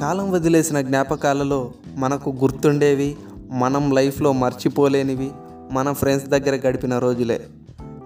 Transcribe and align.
కాలం 0.00 0.30
వదిలేసిన 0.30 0.80
జ్ఞాపకాలలో 0.80 1.72
మనకు 1.96 2.30
గుర్తుండేవి 2.30 3.16
మనం 3.50 3.94
లైఫ్లో 3.94 4.32
మర్చిపోలేనివి 4.32 5.30
మన 5.72 5.92
ఫ్రెండ్స్ 5.92 6.26
దగ్గర 6.26 6.68
గడిపిన 6.68 6.98
రోజులే. 6.98 7.46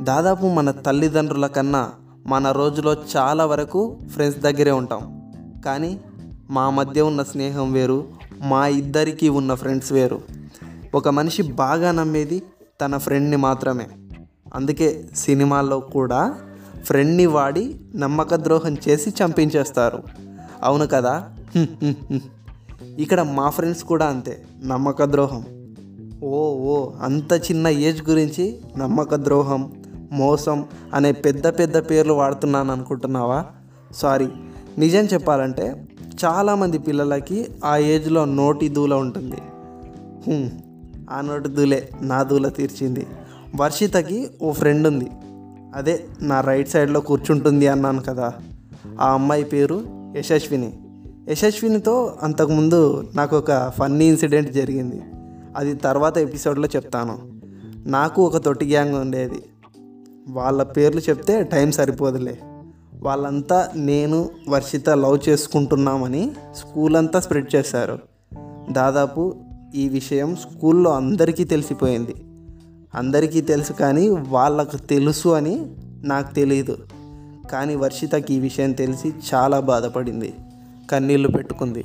దాదాపు 0.02 0.46
మన 0.46 0.70
తల్లిదండ్రుల 0.70 1.46
కన్నా 1.46 1.90
మన 2.26 2.50
రోజులో 2.50 2.96
చాలా 3.16 3.46
వరకు 3.46 3.98
ఫ్రెండ్స్ 4.12 4.40
దగ్గరే 4.40 4.70
ఉంటాం. 4.70 5.32
కానీ 5.64 6.00
మా 6.50 6.70
మధ్య 6.70 7.00
ఉన్న 7.00 7.22
స్నేహం 7.22 7.72
వేరు 7.72 8.04
మా 8.42 8.66
ఇద్దరికీ 8.66 9.28
ఉన్న 9.28 9.54
ఫ్రెండ్స్ 9.54 9.92
వేరు. 9.92 10.20
ఒక 10.94 11.08
మనిషి 11.08 11.42
బాగా 11.42 11.92
నమ్మేది 11.92 12.42
తన 12.80 12.96
ఫ్రెండ్ని 12.96 13.36
మాత్రమే. 13.36 13.86
అందుకే 14.54 15.04
సినిమాల్లో 15.16 15.80
కూడా 15.80 16.36
ఫ్రెండ్ని 16.84 17.26
వాడి 17.26 17.76
నమ్మక 17.96 18.34
ద్రోహం 18.34 18.76
చేసి 18.88 19.10
చంపించేస్తారు. 19.10 20.02
అవును 20.62 20.86
కదా? 20.86 21.36
ఇక్కడ 22.98 23.22
మా 23.22 23.50
ఫ్రెండ్స్ 23.50 23.84
కూడా 23.84 24.06
అంతే 24.06 24.42
నమ్మక 24.64 25.04
ద్రోహం 25.04 25.44
ఓ 26.22 26.54
ఓ 26.54 26.90
అంత 27.02 27.32
చిన్న 27.32 27.68
ఏజ్ 27.68 28.10
గురించి 28.10 28.58
నమ్మక 28.76 29.14
ద్రోహం 29.14 29.72
మోసం 30.12 30.64
అనే 30.94 31.12
పెద్ద 31.12 31.46
పెద్ద 31.46 31.90
పేర్లు 31.90 32.12
వాడుతున్నాను 32.12 32.72
అనుకుంటున్నావా? 32.72 33.46
సారీ. 33.92 34.28
నిజం 34.78 35.04
చెప్పాలంటే 35.04 35.88
చాలామంది 36.24 36.78
పిల్లలకి 36.78 37.46
ఆ 37.64 37.76
ఏజ్లో 37.76 38.24
నోటి 38.24 38.68
దూల 38.68 38.94
ఉంటుంది. 38.94 39.36
ఆ 41.10 41.20
నోటి 41.20 41.48
దూలే 41.48 41.88
నా 42.00 42.22
దూల 42.22 42.48
తీర్చింది. 42.48 43.06
వర్షితకి 43.56 44.30
ఓ 44.42 44.52
ఫ్రెండ్ 44.52 44.86
ఉంది. 44.86 45.10
అదే 45.74 46.04
నా 46.22 46.40
రైట్ 46.40 46.68
సైడ్లో 46.68 47.00
కూర్చుంటుంది 47.00 47.68
అన్నాను 47.68 48.02
కదా. 48.02 48.32
ఆ 49.00 49.12
అమ్మాయి 49.12 49.44
పేరు 49.44 49.84
యశస్విని. 50.16 50.72
యశస్వినితో 51.28 52.16
అంతకుముందు 52.22 53.10
నాకు 53.14 53.36
ఒక 53.36 53.72
ఫన్నీ 53.78 54.04
ఇన్సిడెంట్ 54.04 54.52
జరిగింది. 54.52 55.02
అది 55.56 55.74
తర్వాత 55.74 56.18
ఎపిసోడ్లో 56.18 56.68
చెప్తాను. 56.76 57.18
నాకు 57.88 58.22
ఒక 58.22 58.36
తొట్టి 58.36 58.66
గ్యాంగ్ 58.66 58.94
ఉండేది. 58.94 59.42
వాళ్ళ 60.28 60.62
పేర్లు 60.62 61.00
చెప్తే 61.00 61.42
టైం 61.42 61.70
సరిపోదులే. 61.70 62.38
వాళ్ళంతా 63.02 63.68
నేను 63.76 64.28
వర్షిత 64.48 64.90
లవ్ 64.90 65.28
చేసుకుంటున్నామని 65.28 66.30
స్కూల్ 66.56 66.96
అంతా 66.96 67.20
స్ప్రెడ్ 67.20 67.54
చేశారు. 67.54 67.98
దాదాపు 68.72 69.34
ఈ 69.74 69.88
విషయం 69.88 70.36
స్కూల్లో 70.36 70.92
అందరికీ 70.92 71.44
తెలిసిపోయింది. 71.44 72.14
అందరికీ 72.94 73.40
తెలుసు 73.40 73.72
కానీ 73.72 74.08
వాళ్ళకు 74.08 74.76
తెలుసు 74.76 75.28
అని 75.28 75.66
నాకు 76.02 76.34
తెలియదు 76.34 76.78
కానీ 77.52 77.74
వర్షితకి 77.74 78.34
ఈ 78.34 78.40
విషయం 78.40 78.72
తెలిసి 78.72 79.14
చాలా 79.34 79.60
బాధపడింది. 79.60 80.34
కన్నీళ్ళు 80.90 81.28
పెట్టుకుంది. 81.28 81.84